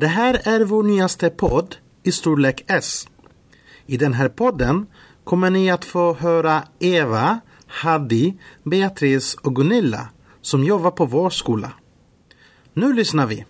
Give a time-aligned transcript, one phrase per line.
[0.00, 3.08] Det här är vår nyaste podd i storlek S.
[3.86, 4.86] I den här podden
[5.24, 10.08] kommer ni att få höra Eva, Hadi, Beatrice och Gunilla
[10.40, 11.72] som jobbar på vår skola.
[12.72, 13.44] Nu lyssnar vi.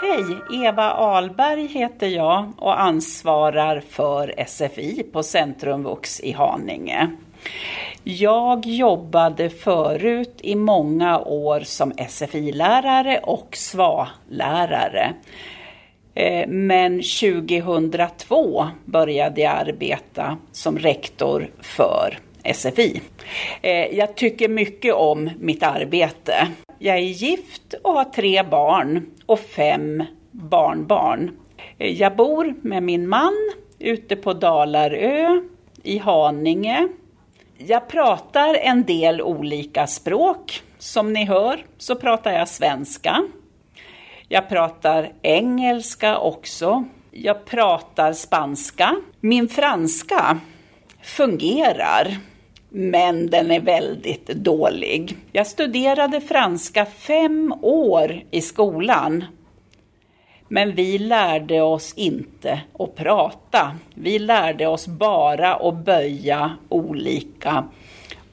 [0.00, 7.10] Hej, Eva Alberg heter jag och ansvarar för SFI på Centrum Vux i Haninge.
[8.08, 15.14] Jag jobbade förut i många år som SFI-lärare och SVA-lärare.
[16.14, 22.18] Eh, men 2002 började jag arbeta som rektor för
[22.54, 23.00] SFI.
[23.62, 26.48] Eh, jag tycker mycket om mitt arbete.
[26.78, 31.30] Jag är gift och har tre barn och fem barnbarn.
[31.78, 35.40] Eh, jag bor med min man ute på Dalarö
[35.82, 36.88] i Haninge.
[37.58, 40.62] Jag pratar en del olika språk.
[40.78, 43.22] Som ni hör så pratar jag svenska.
[44.28, 46.84] Jag pratar engelska också.
[47.10, 48.96] Jag pratar spanska.
[49.20, 50.40] Min franska
[51.02, 52.16] fungerar
[52.68, 55.16] men den är väldigt dålig.
[55.32, 59.24] Jag studerade franska fem år i skolan.
[60.48, 63.72] Men vi lärde oss inte att prata.
[63.94, 67.64] Vi lärde oss bara att böja olika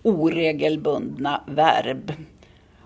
[0.03, 2.13] oregelbundna verb.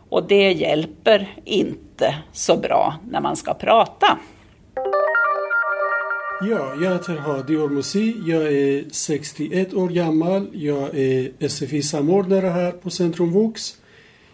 [0.09, 4.17] Och det hjälper inte så bra när man ska prata.
[6.41, 8.15] Ja, jag heter Hadi Ormusi.
[8.25, 10.47] Jag är 61 år gammal.
[10.53, 13.77] Jag är SFI-samordnare här på Centrum Vux.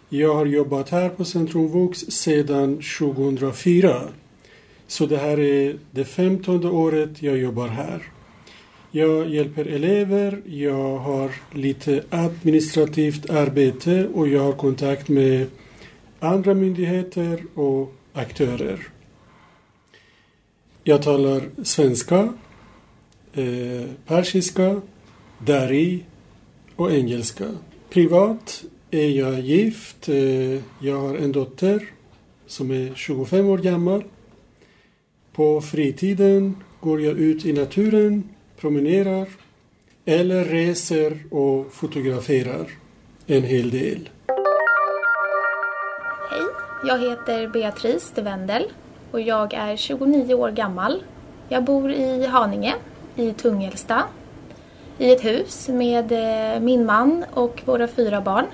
[0.08, 4.02] Jag har jobbat här på Centrum Vux sedan 2004.
[4.94, 8.02] Så det här är det femtonde året jag jobbar här.
[8.90, 15.46] Jag hjälper elever, jag har lite administrativt arbete och jag har kontakt med
[16.20, 18.88] andra myndigheter och aktörer.
[20.84, 22.34] Jag talar svenska,
[23.32, 24.80] eh, persiska,
[25.38, 26.04] dari
[26.76, 27.50] och engelska.
[27.90, 30.08] Privat är jag gift.
[30.08, 31.90] Eh, jag har en dotter
[32.46, 34.04] som är 25 år gammal.
[35.34, 39.28] På fritiden går jag ut i naturen, promenerar
[40.04, 42.70] eller reser och fotograferar
[43.26, 44.08] en hel del.
[46.30, 46.42] Hej,
[46.86, 48.64] jag heter Beatrice de Wendel
[49.10, 51.02] och jag är 29 år gammal.
[51.48, 52.74] Jag bor i Haninge
[53.16, 54.02] i Tungelsta
[54.98, 58.46] i ett hus med eh, min man och våra fyra barn.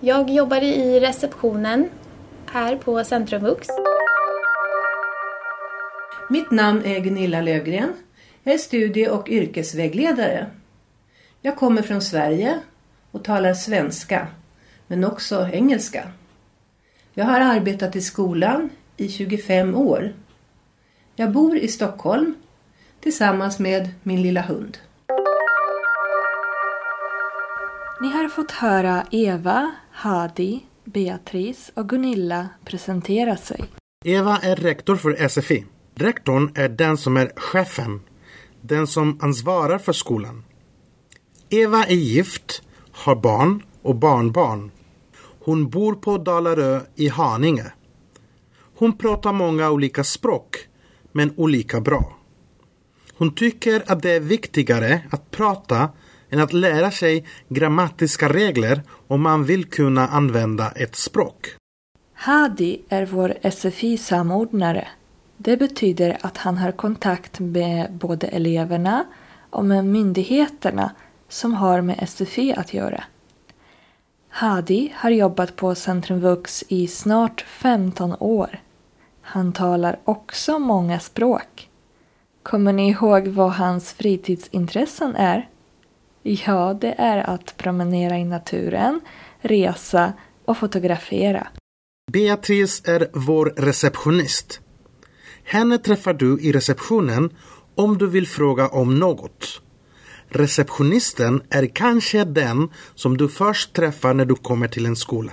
[0.00, 1.88] Jag jobbar i receptionen
[2.46, 3.68] här på Centrum Vux.
[6.32, 7.92] Mitt namn är Gunilla Lövgren.
[8.42, 10.46] Jag är studie och yrkesvägledare.
[11.40, 12.60] Jag kommer från Sverige
[13.10, 14.26] och talar svenska,
[14.86, 16.12] men också engelska.
[17.14, 20.12] Jag har arbetat i skolan i 25 år.
[21.16, 22.34] Jag bor i Stockholm
[23.00, 24.78] tillsammans med min lilla hund.
[28.00, 33.64] Ni har fått höra Eva, Hadi, Beatrice och Gunilla presentera sig.
[34.04, 35.66] Eva är rektor för SFI.
[36.00, 38.00] Rektorn är den som är chefen,
[38.60, 40.44] den som ansvarar för skolan.
[41.48, 42.62] Eva är gift,
[42.92, 44.70] har barn och barnbarn.
[45.44, 47.72] Hon bor på Dalarö i Haninge.
[48.76, 50.56] Hon pratar många olika språk,
[51.12, 52.16] men olika bra.
[53.16, 55.88] Hon tycker att det är viktigare att prata
[56.30, 61.46] än att lära sig grammatiska regler om man vill kunna använda ett språk.
[62.14, 64.88] Hadi är vår SFI-samordnare.
[65.42, 69.04] Det betyder att han har kontakt med både eleverna
[69.50, 70.94] och med myndigheterna
[71.28, 73.04] som har med SFI att göra.
[74.28, 78.60] Hadi har jobbat på Centrum Vux i snart 15 år.
[79.22, 81.68] Han talar också många språk.
[82.42, 85.48] Kommer ni ihåg vad hans fritidsintressen är?
[86.22, 89.00] Ja, det är att promenera i naturen,
[89.38, 90.12] resa
[90.44, 91.46] och fotografera.
[92.12, 94.60] Beatrice är vår receptionist.
[95.50, 97.30] Henne träffar du i receptionen
[97.74, 99.62] om du vill fråga om något.
[100.28, 105.32] Receptionisten är kanske den som du först träffar när du kommer till en skola.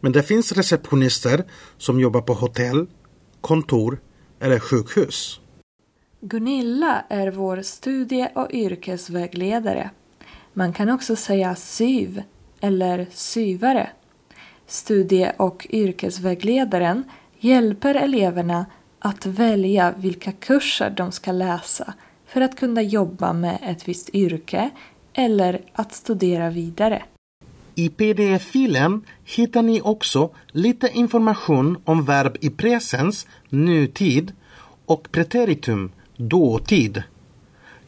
[0.00, 1.44] Men det finns receptionister
[1.78, 2.86] som jobbar på hotell,
[3.40, 4.00] kontor
[4.40, 5.40] eller sjukhus.
[6.20, 9.90] Gunilla är vår studie och yrkesvägledare.
[10.52, 12.22] Man kan också säga SYV
[12.60, 13.90] eller syvare.
[14.66, 17.04] Studie och yrkesvägledaren
[17.38, 18.66] hjälper eleverna
[19.06, 21.94] att välja vilka kurser de ska läsa
[22.26, 24.70] för att kunna jobba med ett visst yrke
[25.12, 27.02] eller att studera vidare.
[27.74, 34.32] I pdf-filen hittar ni också lite information om verb i presens, nutid
[34.86, 37.02] och preteritum, dåtid.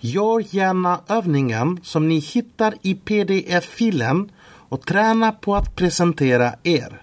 [0.01, 7.03] Gör gärna övningen som ni hittar i pdf-filen och träna på att presentera er.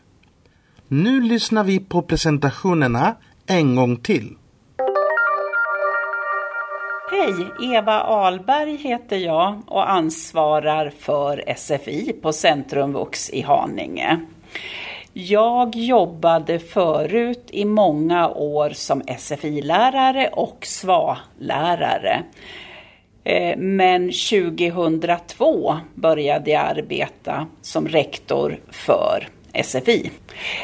[0.88, 3.16] Nu lyssnar vi på presentationerna
[3.48, 4.36] en gång till.
[7.12, 14.20] Hej, Eva Alberg heter jag och ansvarar för SFI på Centrumvux i Haninge.
[15.14, 22.24] Jag jobbade förut i många år som SFI-lärare och SVA-lärare.
[23.24, 29.28] Eh, men 2002 började jag arbeta som rektor för
[29.64, 30.12] SFI.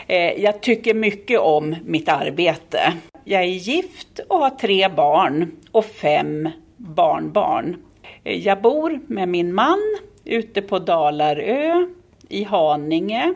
[0.08, 2.94] Eh, jag tycker mycket om mitt arbete.
[3.24, 7.78] Jag är gift och har tre barn och fem barnbarn.
[8.24, 11.88] Eh, jag bor med min man ute på Dalarö
[12.30, 13.34] i Haninge.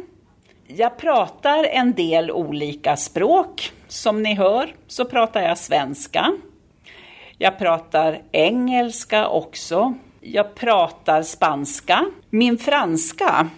[0.68, 3.72] Jag pratar en del olika språk.
[3.88, 6.38] Som ni hör så pratar jag svenska.
[7.38, 9.94] Jag pratar engelska också.
[10.22, 12.06] Jag pratar spanska.
[12.30, 13.50] Min franska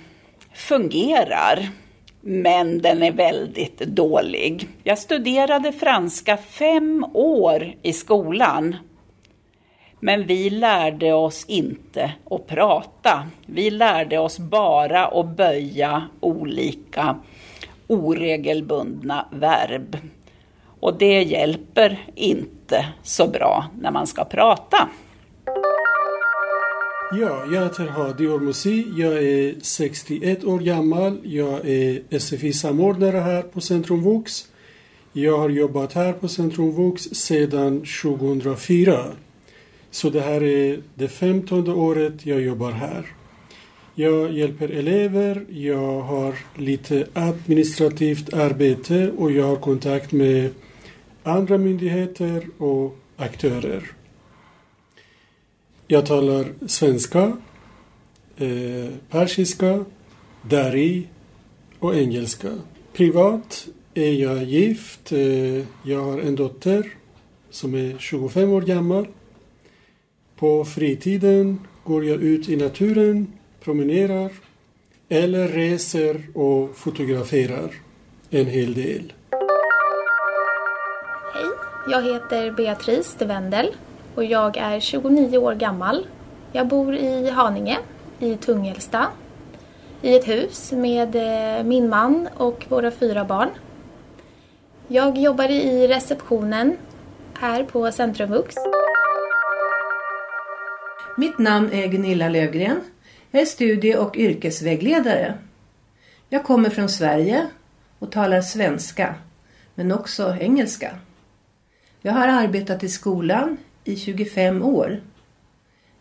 [0.54, 1.70] fungerar
[2.22, 4.70] men den är väldigt dålig.
[4.84, 8.76] Jag studerade franska fem år i skolan.
[10.00, 13.28] Men vi lärde oss inte att prata.
[13.46, 17.16] Vi lärde oss bara att böja olika
[17.88, 19.98] oregelbundna verb.
[20.80, 24.90] Och det hjälper inte så bra när man ska prata.
[27.12, 28.86] Ja, jag heter Hadi Ormusi.
[28.96, 31.20] Jag är 61 år gammal.
[31.24, 34.48] Jag är SFI-samordnare här på Centrum Vux.
[35.14, 39.06] Jag har jobbat här på Centrum Vux sedan 2004.
[39.92, 43.06] Så det här är det femtonde året jag jobbar här.
[43.96, 50.50] Jag hjälper elever, jag har lite administrativt arbete och jag har kontakt med
[51.24, 53.97] andra myndigheter och aktörer.
[55.90, 57.38] Jag talar svenska,
[58.38, 59.86] eh, persiska,
[60.42, 61.08] dari
[61.80, 62.50] och engelska.
[62.94, 65.12] Privat är jag gift.
[65.12, 66.94] Eh, jag har en dotter
[67.50, 69.08] som är 25 år gammal.
[70.36, 73.34] På fritiden går jag ut i naturen,
[73.64, 74.32] promenerar
[75.10, 77.72] eller reser och fotograferar
[78.30, 79.14] en hel del.
[81.34, 81.46] Hej,
[81.90, 83.68] jag heter Beatrice de Wendel
[84.18, 86.08] och jag är 29 år gammal.
[86.52, 87.80] Jag bor i Haninge
[88.20, 89.08] i Tungelsta
[90.02, 93.50] i ett hus med eh, min man och våra fyra barn.
[94.88, 96.78] Jag jobbar i receptionen
[97.34, 98.56] här på Centrumvux.
[101.18, 102.82] Mitt namn är Gunilla Lövgren.
[103.32, 105.34] Jag är studie och yrkesvägledare.
[106.30, 107.48] Jag kommer från Sverige
[108.00, 109.16] och talar svenska,
[109.76, 110.96] men också engelska.
[112.02, 115.02] Jag har arbetat i skolan i 25 år.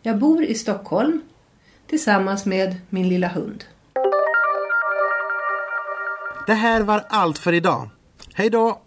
[0.03, 1.21] Jag bor i Stockholm
[1.87, 3.65] tillsammans med min lilla hund.
[6.47, 7.91] Det här var allt för idag.
[8.35, 8.81] Hej då!